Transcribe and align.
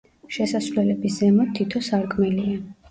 შესასვლელების 0.37 1.21
ზემოთ 1.21 1.55
თითო 1.61 1.87
სარკმელია. 1.91 2.61